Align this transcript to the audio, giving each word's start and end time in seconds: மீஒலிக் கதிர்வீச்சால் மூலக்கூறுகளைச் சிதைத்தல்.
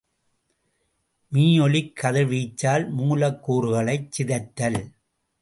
மீஒலிக் 1.31 1.93
கதிர்வீச்சால் 2.01 2.87
மூலக்கூறுகளைச் 2.97 4.09
சிதைத்தல். 4.17 4.81